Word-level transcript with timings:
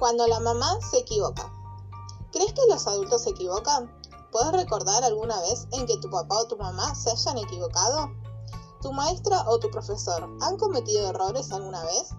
Cuando 0.00 0.26
la 0.26 0.40
mamá 0.40 0.78
se 0.80 1.00
equivoca. 1.00 1.52
¿Crees 2.32 2.54
que 2.54 2.66
los 2.70 2.86
adultos 2.86 3.20
se 3.20 3.30
equivocan? 3.30 3.94
¿Puedes 4.32 4.50
recordar 4.52 5.04
alguna 5.04 5.38
vez 5.42 5.68
en 5.72 5.84
que 5.84 5.98
tu 5.98 6.08
papá 6.08 6.38
o 6.38 6.46
tu 6.46 6.56
mamá 6.56 6.94
se 6.94 7.10
hayan 7.10 7.36
equivocado? 7.36 8.10
¿Tu 8.80 8.90
maestra 8.94 9.44
o 9.46 9.58
tu 9.58 9.70
profesor 9.70 10.26
han 10.40 10.56
cometido 10.56 11.10
errores 11.10 11.52
alguna 11.52 11.84
vez? 11.84 12.14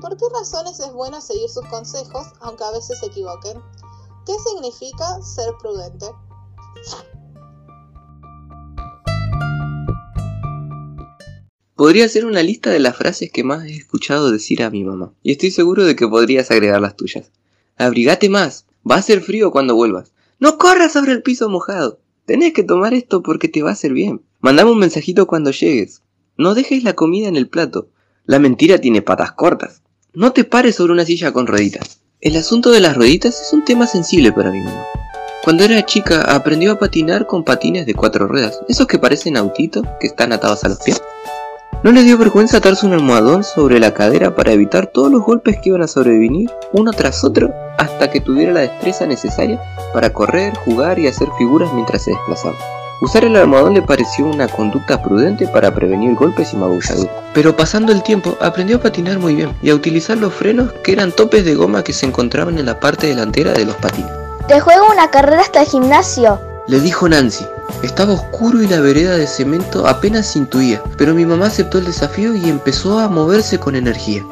¿Por 0.00 0.16
qué 0.16 0.24
razones 0.30 0.80
es 0.80 0.94
bueno 0.94 1.20
seguir 1.20 1.50
sus 1.50 1.66
consejos 1.66 2.26
aunque 2.40 2.64
a 2.64 2.70
veces 2.70 2.98
se 2.98 3.06
equivoquen? 3.06 3.62
¿Qué 4.24 4.38
significa 4.38 5.20
ser 5.20 5.54
prudente? 5.58 6.10
Podría 11.76 12.04
hacer 12.04 12.24
una 12.24 12.42
lista 12.44 12.70
de 12.70 12.78
las 12.78 12.96
frases 12.96 13.32
que 13.32 13.42
más 13.42 13.64
he 13.64 13.74
escuchado 13.74 14.30
decir 14.30 14.62
a 14.62 14.70
mi 14.70 14.84
mamá, 14.84 15.12
y 15.24 15.32
estoy 15.32 15.50
seguro 15.50 15.84
de 15.84 15.96
que 15.96 16.06
podrías 16.06 16.52
agregar 16.52 16.80
las 16.80 16.96
tuyas. 16.96 17.32
Abrigate 17.76 18.28
más, 18.28 18.66
va 18.88 18.94
a 18.94 19.02
ser 19.02 19.20
frío 19.20 19.50
cuando 19.50 19.74
vuelvas. 19.74 20.12
No 20.38 20.56
corras 20.56 20.92
sobre 20.92 21.10
el 21.10 21.22
piso 21.22 21.48
mojado. 21.48 21.98
Tenés 22.26 22.52
que 22.52 22.62
tomar 22.62 22.94
esto 22.94 23.24
porque 23.24 23.48
te 23.48 23.62
va 23.62 23.70
a 23.70 23.72
hacer 23.72 23.92
bien. 23.92 24.22
Mandame 24.40 24.70
un 24.70 24.78
mensajito 24.78 25.26
cuando 25.26 25.50
llegues. 25.50 26.02
No 26.36 26.54
dejes 26.54 26.84
la 26.84 26.94
comida 26.94 27.26
en 27.26 27.34
el 27.34 27.48
plato. 27.48 27.88
La 28.24 28.38
mentira 28.38 28.78
tiene 28.78 29.02
patas 29.02 29.32
cortas. 29.32 29.82
No 30.12 30.32
te 30.32 30.44
pares 30.44 30.76
sobre 30.76 30.92
una 30.92 31.04
silla 31.04 31.32
con 31.32 31.48
rueditas. 31.48 32.00
El 32.20 32.36
asunto 32.36 32.70
de 32.70 32.80
las 32.80 32.96
rueditas 32.96 33.40
es 33.40 33.52
un 33.52 33.64
tema 33.64 33.88
sensible 33.88 34.32
para 34.32 34.52
mi 34.52 34.60
mamá. 34.60 34.84
Cuando 35.42 35.64
era 35.64 35.84
chica 35.84 36.22
aprendió 36.22 36.72
a 36.72 36.78
patinar 36.78 37.26
con 37.26 37.44
patines 37.44 37.84
de 37.84 37.94
cuatro 37.94 38.28
ruedas, 38.28 38.60
esos 38.68 38.86
que 38.86 39.00
parecen 39.00 39.36
autitos 39.36 39.84
que 40.00 40.06
están 40.06 40.32
atados 40.32 40.62
a 40.62 40.68
los 40.68 40.78
pies. 40.78 41.02
No 41.84 41.92
le 41.92 42.02
dio 42.02 42.16
vergüenza 42.16 42.56
atarse 42.56 42.86
un 42.86 42.94
almohadón 42.94 43.44
sobre 43.44 43.78
la 43.78 43.92
cadera 43.92 44.34
para 44.34 44.52
evitar 44.52 44.86
todos 44.86 45.12
los 45.12 45.20
golpes 45.20 45.58
que 45.60 45.68
iban 45.68 45.82
a 45.82 45.86
sobrevenir 45.86 46.50
uno 46.72 46.92
tras 46.92 47.22
otro 47.24 47.52
hasta 47.76 48.10
que 48.10 48.22
tuviera 48.22 48.54
la 48.54 48.60
destreza 48.60 49.04
necesaria 49.04 49.60
para 49.92 50.10
correr, 50.10 50.54
jugar 50.64 50.98
y 50.98 51.08
hacer 51.08 51.28
figuras 51.36 51.70
mientras 51.74 52.02
se 52.04 52.12
desplazaba. 52.12 52.54
Usar 53.02 53.26
el 53.26 53.36
almohadón 53.36 53.74
le 53.74 53.82
pareció 53.82 54.24
una 54.24 54.48
conducta 54.48 55.02
prudente 55.02 55.46
para 55.46 55.74
prevenir 55.74 56.14
golpes 56.14 56.54
y 56.54 56.56
magulladuras. 56.56 57.14
Pero 57.34 57.54
pasando 57.54 57.92
el 57.92 58.02
tiempo 58.02 58.34
aprendió 58.40 58.78
a 58.78 58.80
patinar 58.80 59.18
muy 59.18 59.34
bien 59.34 59.52
y 59.60 59.68
a 59.68 59.74
utilizar 59.74 60.16
los 60.16 60.32
frenos 60.32 60.72
que 60.82 60.92
eran 60.92 61.12
topes 61.12 61.44
de 61.44 61.54
goma 61.54 61.84
que 61.84 61.92
se 61.92 62.06
encontraban 62.06 62.58
en 62.58 62.64
la 62.64 62.80
parte 62.80 63.08
delantera 63.08 63.52
de 63.52 63.66
los 63.66 63.76
patines. 63.76 64.10
Te 64.48 64.58
juego 64.58 64.86
una 64.90 65.10
carrera 65.10 65.42
hasta 65.42 65.60
el 65.60 65.68
gimnasio. 65.68 66.53
Le 66.66 66.80
dijo 66.80 67.06
Nancy, 67.06 67.44
estaba 67.82 68.14
oscuro 68.14 68.62
y 68.62 68.66
la 68.66 68.80
vereda 68.80 69.18
de 69.18 69.26
cemento 69.26 69.86
apenas 69.86 70.28
se 70.28 70.38
intuía, 70.38 70.82
pero 70.96 71.14
mi 71.14 71.26
mamá 71.26 71.48
aceptó 71.48 71.76
el 71.76 71.84
desafío 71.84 72.34
y 72.34 72.48
empezó 72.48 72.98
a 73.00 73.08
moverse 73.08 73.58
con 73.58 73.76
energía. 73.76 74.24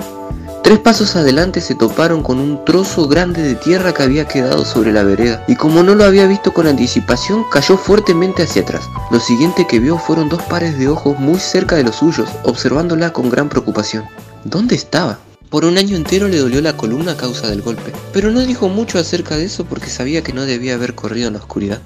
Tres 0.62 0.78
pasos 0.78 1.14
adelante 1.14 1.60
se 1.60 1.74
toparon 1.74 2.22
con 2.22 2.38
un 2.38 2.64
trozo 2.64 3.06
grande 3.06 3.42
de 3.42 3.54
tierra 3.54 3.92
que 3.92 4.04
había 4.04 4.26
quedado 4.26 4.64
sobre 4.64 4.92
la 4.92 5.02
vereda, 5.02 5.44
y 5.46 5.56
como 5.56 5.82
no 5.82 5.94
lo 5.94 6.04
había 6.04 6.26
visto 6.26 6.54
con 6.54 6.66
anticipación, 6.66 7.44
cayó 7.50 7.76
fuertemente 7.76 8.44
hacia 8.44 8.62
atrás. 8.62 8.84
Lo 9.10 9.20
siguiente 9.20 9.66
que 9.66 9.78
vio 9.78 9.98
fueron 9.98 10.30
dos 10.30 10.40
pares 10.44 10.78
de 10.78 10.88
ojos 10.88 11.18
muy 11.18 11.38
cerca 11.38 11.76
de 11.76 11.84
los 11.84 11.96
suyos, 11.96 12.30
observándola 12.44 13.12
con 13.12 13.28
gran 13.28 13.50
preocupación. 13.50 14.04
¿Dónde 14.44 14.74
estaba? 14.74 15.18
Por 15.50 15.66
un 15.66 15.76
año 15.76 15.96
entero 15.96 16.28
le 16.28 16.38
dolió 16.38 16.62
la 16.62 16.78
columna 16.78 17.12
a 17.12 17.16
causa 17.18 17.50
del 17.50 17.60
golpe, 17.60 17.92
pero 18.14 18.30
no 18.30 18.40
dijo 18.40 18.70
mucho 18.70 18.98
acerca 18.98 19.36
de 19.36 19.44
eso 19.44 19.66
porque 19.66 19.90
sabía 19.90 20.22
que 20.22 20.32
no 20.32 20.46
debía 20.46 20.76
haber 20.76 20.94
corrido 20.94 21.26
en 21.26 21.34
la 21.34 21.40
oscuridad. 21.40 21.82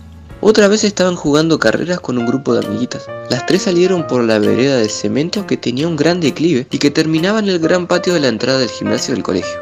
Otra 0.48 0.68
vez 0.68 0.84
estaban 0.84 1.16
jugando 1.16 1.58
carreras 1.58 1.98
con 1.98 2.18
un 2.18 2.24
grupo 2.24 2.54
de 2.54 2.64
amiguitas. 2.64 3.08
Las 3.30 3.46
tres 3.46 3.62
salieron 3.62 4.06
por 4.06 4.22
la 4.22 4.38
vereda 4.38 4.76
de 4.76 4.88
cemento 4.88 5.44
que 5.44 5.56
tenía 5.56 5.88
un 5.88 5.96
gran 5.96 6.20
declive 6.20 6.68
y 6.70 6.78
que 6.78 6.92
terminaba 6.92 7.40
en 7.40 7.48
el 7.48 7.58
gran 7.58 7.88
patio 7.88 8.14
de 8.14 8.20
la 8.20 8.28
entrada 8.28 8.60
del 8.60 8.68
gimnasio 8.68 9.12
del 9.12 9.24
colegio. 9.24 9.56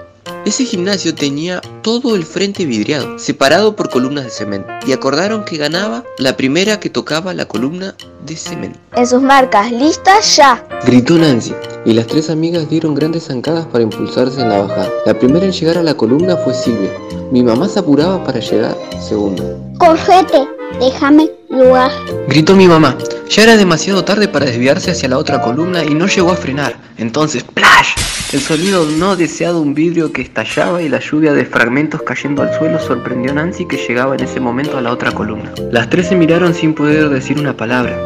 Ese 0.44 0.66
gimnasio 0.66 1.14
tenía 1.14 1.62
todo 1.80 2.14
el 2.14 2.27
frente 2.27 2.66
vidriado, 2.66 3.18
separado 3.18 3.74
por 3.74 3.89
columnas 3.89 4.24
de 4.24 4.30
cemento, 4.30 4.68
y 4.86 4.92
acordaron 4.92 5.46
que 5.46 5.56
ganaba 5.56 6.05
la 6.18 6.36
primera 6.36 6.78
que 6.78 6.90
tocaba 6.90 7.33
la 7.33 7.46
columna 7.46 7.95
de 8.27 8.36
cemento. 8.36 8.78
En 8.95 9.06
sus 9.06 9.22
marcas, 9.22 9.72
listas 9.72 10.36
ya. 10.36 10.62
Gritó 10.84 11.14
Nancy, 11.14 11.55
y 11.86 11.95
las 11.95 12.06
tres 12.08 12.28
amigas 12.28 12.68
dieron 12.68 12.95
grandes 12.95 13.24
zancadas 13.28 13.64
para 13.64 13.84
impulsarse 13.84 14.42
en 14.42 14.51
la 14.51 14.61
bajada. 14.61 14.90
La 15.06 15.18
primera 15.18 15.46
en 15.46 15.52
llegar 15.52 15.78
a 15.78 15.83
la 15.83 15.95
columna 15.95 16.36
fue 16.36 16.52
Silvia. 16.52 16.90
Mi 17.33 17.42
mamá 17.42 17.70
se 17.70 17.78
apuraba 17.78 18.22
para 18.22 18.40
llegar 18.40 18.77
segunda. 19.01 19.45
Correte, 19.78 20.46
déjame 20.80 21.30
lugar. 21.51 21.90
Gritó 22.29 22.57
mi 22.57 22.67
mamá. 22.67 22.96
Ya 23.30 23.42
era 23.42 23.57
demasiado 23.57 24.05
tarde 24.05 24.29
para 24.29 24.46
desviarse 24.46 24.90
hacia 24.90 25.08
la 25.08 25.18
otra 25.18 25.40
columna 25.40 25.83
y 25.85 25.95
no 25.95 26.07
llegó 26.07 26.30
a 26.30 26.36
frenar. 26.36 26.77
Entonces, 26.98 27.42
¡plash! 27.42 27.95
El 28.33 28.40
sonido 28.40 28.84
no 28.98 29.17
deseado 29.17 29.61
un 29.61 29.74
vidrio 29.74 30.13
que 30.13 30.23
estallaba 30.23 30.83
y 30.83 30.89
la 30.89 31.01
lluvia 31.01 31.33
de 31.33 31.46
fragmentos 31.46 32.02
cayendo 32.02 32.42
al 32.42 32.52
suelo 32.58 32.79
sorprendió 32.80 33.30
a 33.30 33.34
Nancy 33.34 33.67
que 33.67 33.77
llegaba 33.77 34.14
en 34.14 34.24
ese 34.24 34.40
momento 34.40 34.77
a 34.77 34.80
la 34.80 34.92
otra 34.92 35.13
columna. 35.13 35.52
Las 35.70 35.89
tres 35.89 36.08
se 36.08 36.17
miraron 36.17 36.52
sin 36.52 36.74
poder 36.74 37.08
decir 37.08 37.39
una 37.39 37.57
palabra. 37.57 37.96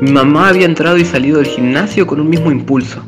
Mi 0.00 0.10
mamá 0.10 0.48
había 0.48 0.66
entrado 0.66 0.96
y 0.96 1.04
salido 1.04 1.38
del 1.38 1.48
gimnasio 1.48 2.06
con 2.06 2.20
un 2.20 2.30
mismo 2.30 2.50
impulso. 2.50 3.02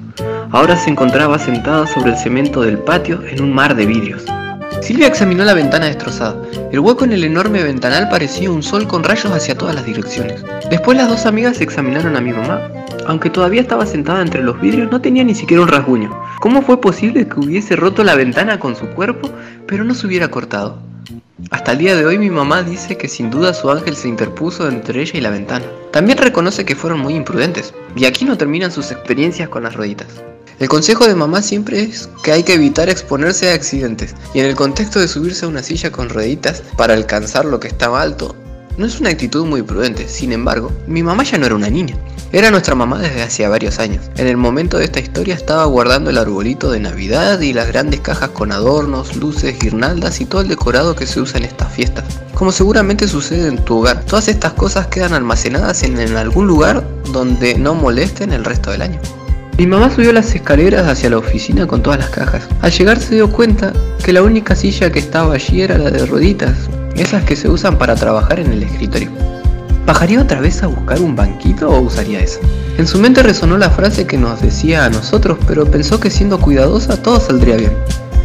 Ahora 0.53 0.77
se 0.77 0.91
encontraba 0.91 1.39
sentada 1.39 1.87
sobre 1.87 2.11
el 2.11 2.19
cemento 2.19 2.63
del 2.63 2.79
patio 2.79 3.23
en 3.27 3.41
un 3.41 3.53
mar 3.53 3.75
de 3.75 3.87
vidrios. 3.87 4.25
Silvia 4.83 5.09
examinó 5.09 5.45
la 5.45 5.55
ventana 5.55 5.87
destrozada. 5.87 6.37
El 6.73 6.81
hueco 6.81 7.05
en 7.05 7.13
el 7.13 7.25
enorme 7.25 7.63
ventanal 7.63 8.09
parecía 8.09 8.51
un 8.51 8.63
sol 8.63 8.89
con 8.89 9.05
rayos 9.05 9.33
hacia 9.33 9.57
todas 9.57 9.75
las 9.75 9.85
direcciones. 9.85 10.43
Después 10.71 10.97
las 10.97 11.09
dos 11.09 11.27
amigas 11.27 11.61
examinaron 11.61 12.17
a 12.17 12.21
mi 12.21 12.33
mamá. 12.33 12.71
Aunque 13.07 13.31
todavía 13.31 13.61
estaba 13.61 13.87
sentada 13.87 14.23
entre 14.23 14.43
los 14.43 14.61
vidrios, 14.61 14.91
no 14.91 15.01
tenía 15.01 15.23
ni 15.23 15.35
siquiera 15.35 15.63
un 15.63 15.69
rasguño. 15.69 16.11
¿Cómo 16.41 16.63
fue 16.63 16.81
posible 16.81 17.29
que 17.29 17.41
hubiese 17.41 17.77
roto 17.77 18.05
la 18.05 18.15
ventana 18.15 18.59
con 18.59 18.75
su 18.75 18.87
cuerpo, 18.89 19.31
pero 19.67 19.85
no 19.85 19.95
se 19.95 20.07
hubiera 20.07 20.29
cortado? 20.29 20.79
Hasta 21.51 21.73
el 21.73 21.79
día 21.79 21.97
de 21.97 22.07
hoy 22.07 22.19
mi 22.19 22.31
mamá 22.31 22.63
dice 22.63 22.97
que 22.97 23.09
sin 23.09 23.31
duda 23.31 23.55
su 23.55 23.71
ángel 23.71 23.97
se 23.97 24.09
interpuso 24.09 24.69
entre 24.69 25.03
ella 25.03 25.19
y 25.19 25.21
la 25.21 25.31
ventana. 25.31 25.67
También 25.91 26.19
reconoce 26.19 26.65
que 26.65 26.77
fueron 26.77 27.01
muy 27.01 27.15
imprudentes, 27.15 27.75
y 27.97 28.05
aquí 28.05 28.25
no 28.25 28.39
terminan 28.39 28.71
sus 28.71 28.91
experiencias 28.91 29.49
con 29.49 29.63
las 29.63 29.75
rueditas. 29.75 30.23
El 30.61 30.69
consejo 30.69 31.07
de 31.07 31.15
mamá 31.15 31.41
siempre 31.41 31.81
es 31.81 32.11
que 32.23 32.33
hay 32.33 32.43
que 32.43 32.53
evitar 32.53 32.91
exponerse 32.91 33.51
a 33.51 33.55
accidentes, 33.55 34.15
y 34.35 34.41
en 34.41 34.45
el 34.45 34.57
contexto 34.57 35.01
de 35.01 35.09
subirse 35.09 35.47
a 35.47 35.49
una 35.49 35.63
silla 35.63 35.91
con 35.91 36.11
rueditas 36.11 36.63
para 36.77 36.93
alcanzar 36.93 37.47
lo 37.47 37.59
que 37.59 37.69
estaba 37.69 38.03
alto, 38.03 38.37
no 38.77 38.85
es 38.85 39.01
una 39.01 39.09
actitud 39.09 39.47
muy 39.47 39.63
prudente, 39.63 40.07
sin 40.07 40.33
embargo, 40.33 40.71
mi 40.87 41.03
mamá 41.03 41.23
ya 41.23 41.39
no 41.39 41.47
era 41.47 41.55
una 41.55 41.71
niña. 41.71 41.97
Era 42.31 42.51
nuestra 42.51 42.75
mamá 42.75 42.99
desde 42.99 43.23
hacía 43.23 43.49
varios 43.49 43.79
años. 43.79 44.11
En 44.19 44.27
el 44.27 44.37
momento 44.37 44.77
de 44.77 44.85
esta 44.85 45.01
historia 45.01 45.35
estaba 45.35 45.65
guardando 45.65 46.11
el 46.11 46.19
arbolito 46.19 46.71
de 46.71 46.81
Navidad 46.81 47.41
y 47.41 47.55
las 47.55 47.69
grandes 47.69 48.01
cajas 48.01 48.29
con 48.29 48.53
adornos, 48.53 49.17
luces, 49.17 49.59
guirnaldas 49.59 50.21
y 50.21 50.27
todo 50.27 50.43
el 50.43 50.49
decorado 50.49 50.95
que 50.95 51.07
se 51.07 51.23
usa 51.23 51.39
en 51.39 51.45
estas 51.45 51.73
fiestas. 51.73 52.05
Como 52.35 52.53
seguramente 52.53 53.09
sucede 53.09 53.49
en 53.49 53.65
tu 53.65 53.79
hogar, 53.79 54.05
todas 54.05 54.29
estas 54.29 54.53
cosas 54.53 54.89
quedan 54.89 55.15
almacenadas 55.15 55.83
en, 55.85 55.99
en 55.99 56.17
algún 56.17 56.47
lugar 56.47 56.87
donde 57.13 57.55
no 57.55 57.75
molesten 57.75 58.33
el 58.33 58.45
resto 58.45 58.71
del 58.71 58.83
año. 58.83 59.01
Mi 59.61 59.67
mamá 59.67 59.91
subió 59.95 60.11
las 60.15 60.35
escaleras 60.35 60.87
hacia 60.87 61.11
la 61.11 61.19
oficina 61.19 61.67
con 61.67 61.83
todas 61.83 61.99
las 61.99 62.09
cajas. 62.09 62.49
Al 62.63 62.73
llegar 62.73 62.99
se 62.99 63.17
dio 63.17 63.31
cuenta 63.31 63.75
que 64.03 64.15
la 64.15 64.23
única 64.23 64.57
silla 64.57 64.91
que 64.91 65.01
estaba 65.01 65.35
allí 65.35 65.61
era 65.61 65.77
la 65.77 65.91
de 65.91 66.07
rueditas, 66.07 66.71
esas 66.97 67.25
que 67.25 67.37
se 67.37 67.47
usan 67.47 67.77
para 67.77 67.95
trabajar 67.95 68.41
en 68.41 68.55
el 68.55 68.63
escritorio. 68.63 69.11
¿Bajaría 69.85 70.23
otra 70.23 70.41
vez 70.41 70.63
a 70.63 70.67
buscar 70.67 70.99
un 71.03 71.15
banquito 71.15 71.69
o 71.69 71.79
usaría 71.83 72.21
eso? 72.21 72.41
En 72.79 72.87
su 72.87 72.99
mente 72.99 73.23
resonó 73.23 73.59
la 73.59 73.69
frase 73.69 74.07
que 74.07 74.17
nos 74.17 74.41
decía 74.41 74.87
a 74.87 74.89
nosotros, 74.89 75.37
pero 75.47 75.71
pensó 75.71 76.01
que 76.01 76.09
siendo 76.09 76.41
cuidadosa 76.41 76.97
todo 76.97 77.21
saldría 77.21 77.57
bien. 77.59 77.75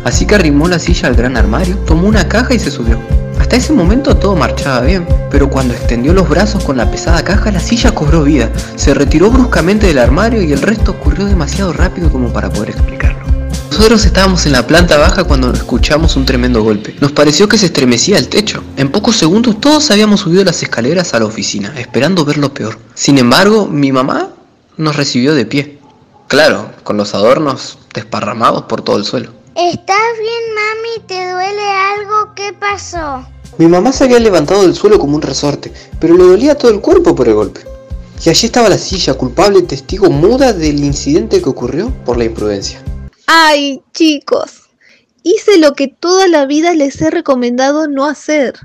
Así 0.05 0.27
que 0.27 0.35
arrimó 0.35 0.67
la 0.67 0.77
silla 0.77 1.07
al 1.07 1.15
gran 1.15 1.35
armario, 1.35 1.77
tomó 1.79 2.07
una 2.07 2.27
caja 2.27 2.53
y 2.53 2.59
se 2.59 2.69
subió. 2.69 2.99
Hasta 3.39 3.55
ese 3.55 3.73
momento 3.73 4.15
todo 4.15 4.35
marchaba 4.35 4.81
bien, 4.81 5.07
pero 5.31 5.49
cuando 5.49 5.73
extendió 5.73 6.13
los 6.13 6.29
brazos 6.29 6.63
con 6.63 6.77
la 6.77 6.91
pesada 6.91 7.23
caja, 7.23 7.51
la 7.51 7.59
silla 7.59 7.91
cobró 7.91 8.23
vida, 8.23 8.51
se 8.75 8.93
retiró 8.93 9.31
bruscamente 9.31 9.87
del 9.87 9.97
armario 9.97 10.43
y 10.43 10.53
el 10.53 10.61
resto 10.61 10.91
ocurrió 10.91 11.25
demasiado 11.25 11.73
rápido 11.73 12.11
como 12.11 12.31
para 12.31 12.51
poder 12.51 12.69
explicarlo. 12.69 13.25
Nosotros 13.71 14.05
estábamos 14.05 14.45
en 14.45 14.51
la 14.51 14.67
planta 14.67 14.97
baja 14.99 15.23
cuando 15.23 15.51
escuchamos 15.51 16.15
un 16.15 16.25
tremendo 16.25 16.61
golpe. 16.61 16.95
Nos 17.01 17.11
pareció 17.11 17.49
que 17.49 17.57
se 17.57 17.65
estremecía 17.65 18.19
el 18.19 18.29
techo. 18.29 18.63
En 18.77 18.91
pocos 18.91 19.17
segundos 19.17 19.59
todos 19.59 19.89
habíamos 19.89 20.19
subido 20.19 20.43
las 20.45 20.61
escaleras 20.61 21.15
a 21.15 21.19
la 21.19 21.25
oficina, 21.25 21.73
esperando 21.77 22.23
ver 22.25 22.37
lo 22.37 22.53
peor. 22.53 22.77
Sin 22.93 23.17
embargo, 23.17 23.65
mi 23.65 23.91
mamá 23.91 24.29
nos 24.77 24.95
recibió 24.95 25.33
de 25.33 25.47
pie. 25.47 25.79
Claro, 26.27 26.69
con 26.83 26.95
los 26.95 27.15
adornos 27.15 27.79
desparramados 27.91 28.63
por 28.65 28.83
todo 28.83 28.97
el 28.97 29.03
suelo. 29.03 29.44
¿Estás 29.55 30.19
bien, 30.19 30.53
mami? 30.53 31.07
¿Te 31.07 31.31
duele 31.31 31.61
algo? 31.61 32.33
¿Qué 32.35 32.51
pasó? 32.51 33.25
Mi 33.57 33.67
mamá 33.67 33.93
se 33.93 34.03
había 34.03 34.19
levantado 34.19 34.63
del 34.63 34.75
suelo 34.75 34.99
como 34.99 35.15
un 35.15 35.21
resorte, 35.21 35.71
pero 35.97 36.13
le 36.17 36.25
dolía 36.25 36.57
todo 36.57 36.71
el 36.71 36.81
cuerpo 36.81 37.15
por 37.15 37.29
el 37.29 37.35
golpe. 37.35 37.61
Y 38.25 38.29
allí 38.29 38.47
estaba 38.47 38.67
la 38.67 38.77
silla, 38.77 39.13
culpable 39.13 39.61
testigo 39.61 40.09
muda 40.09 40.51
del 40.51 40.83
incidente 40.83 41.41
que 41.41 41.47
ocurrió 41.47 41.89
por 42.03 42.17
la 42.17 42.25
imprudencia. 42.25 42.83
Ay, 43.27 43.81
chicos, 43.93 44.63
hice 45.23 45.57
lo 45.57 45.71
que 45.71 45.87
toda 45.87 46.27
la 46.27 46.45
vida 46.45 46.73
les 46.73 47.01
he 47.01 47.09
recomendado 47.09 47.87
no 47.87 48.03
hacer. 48.07 48.55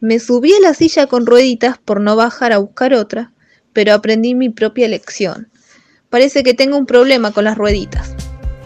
Me 0.00 0.18
subí 0.18 0.54
a 0.54 0.60
la 0.60 0.72
silla 0.72 1.08
con 1.08 1.26
rueditas 1.26 1.76
por 1.76 2.00
no 2.00 2.16
bajar 2.16 2.54
a 2.54 2.58
buscar 2.58 2.94
otra, 2.94 3.34
pero 3.74 3.92
aprendí 3.92 4.34
mi 4.34 4.48
propia 4.48 4.88
lección. 4.88 5.50
Parece 6.08 6.42
que 6.42 6.54
tengo 6.54 6.78
un 6.78 6.86
problema 6.86 7.32
con 7.32 7.44
las 7.44 7.58
rueditas. 7.58 8.15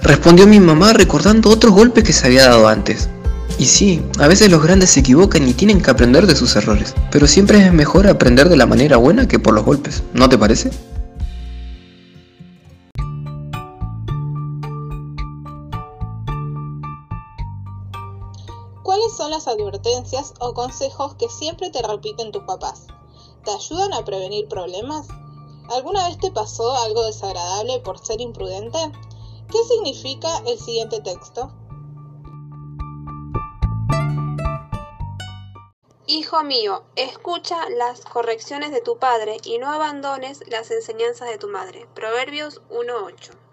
Respondió 0.02 0.46
mi 0.46 0.60
mamá 0.60 0.92
recordando 0.94 1.50
otros 1.50 1.72
golpes 1.72 2.04
que 2.04 2.12
se 2.12 2.26
había 2.26 2.48
dado 2.48 2.68
antes. 2.68 3.08
Y 3.58 3.66
sí, 3.66 4.02
a 4.18 4.26
veces 4.26 4.50
los 4.50 4.62
grandes 4.62 4.90
se 4.90 5.00
equivocan 5.00 5.46
y 5.46 5.52
tienen 5.52 5.82
que 5.82 5.90
aprender 5.90 6.26
de 6.26 6.34
sus 6.34 6.56
errores, 6.56 6.94
pero 7.10 7.26
siempre 7.26 7.58
es 7.58 7.72
mejor 7.72 8.06
aprender 8.06 8.48
de 8.48 8.56
la 8.56 8.64
manera 8.64 8.96
buena 8.96 9.28
que 9.28 9.38
por 9.38 9.52
los 9.52 9.64
golpes, 9.64 10.02
¿no 10.14 10.30
te 10.30 10.38
parece? 10.38 10.70
¿Cuáles 18.82 19.12
son 19.14 19.30
las 19.30 19.46
advertencias 19.46 20.32
o 20.40 20.54
consejos 20.54 21.14
que 21.16 21.28
siempre 21.28 21.70
te 21.70 21.82
repiten 21.82 22.32
tus 22.32 22.44
papás? 22.44 22.86
¿Te 23.44 23.50
ayudan 23.50 23.92
a 23.92 24.04
prevenir 24.06 24.48
problemas? 24.48 25.06
¿Alguna 25.68 26.08
vez 26.08 26.18
te 26.18 26.30
pasó 26.30 26.74
algo 26.78 27.04
desagradable 27.04 27.80
por 27.80 27.98
ser 27.98 28.22
imprudente? 28.22 28.78
¿Qué 29.50 29.64
significa 29.64 30.28
el 30.46 30.58
siguiente 30.58 31.00
texto? 31.00 31.52
Hijo 36.06 36.44
mío, 36.44 36.84
escucha 36.94 37.68
las 37.70 38.02
correcciones 38.02 38.70
de 38.70 38.80
tu 38.80 38.98
padre 38.98 39.38
y 39.44 39.58
no 39.58 39.72
abandones 39.72 40.42
las 40.46 40.70
enseñanzas 40.70 41.28
de 41.28 41.38
tu 41.38 41.48
madre. 41.48 41.88
Proverbios 41.94 42.62
1.8 42.70 43.49